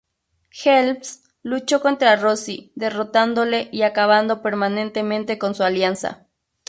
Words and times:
Helms 0.49 1.31
luchó 1.43 1.79
contra 1.79 2.15
Rosey, 2.15 2.71
derrotándole 2.73 3.69
y 3.71 3.83
acabando 3.83 4.41
permanentemente 4.41 5.37
con 5.37 5.53
su 5.53 5.61
alianza. 5.63 6.25